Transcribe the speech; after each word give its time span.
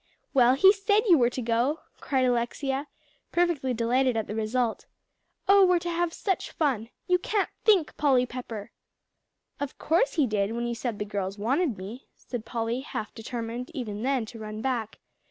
"Well, 0.33 0.55
he 0.55 0.73
said 0.73 1.03
you 1.07 1.19
were 1.19 1.29
to 1.29 1.43
go," 1.43 1.81
cried 1.99 2.25
Alexia, 2.25 2.87
perfectly 3.31 3.71
delighted 3.71 4.17
at 4.17 4.25
the 4.25 4.33
result. 4.33 4.87
"Oh, 5.47 5.63
we're 5.63 5.77
to 5.77 5.91
have 5.91 6.11
such 6.11 6.49
fun! 6.49 6.89
You 7.05 7.19
can't 7.19 7.51
think, 7.65 7.95
Polly 7.97 8.25
Pepper." 8.25 8.71
"Of 9.59 9.77
course 9.77 10.15
he 10.15 10.25
did, 10.25 10.53
when 10.53 10.65
you 10.65 10.73
said 10.73 10.97
the 10.97 11.05
girls 11.05 11.37
wanted 11.37 11.77
me," 11.77 12.07
said 12.15 12.45
Polly, 12.45 12.79
half 12.79 13.13
determined, 13.13 13.69
even 13.75 14.01
then, 14.01 14.25
to 14.25 14.39
run 14.39 14.59
back. 14.63 14.97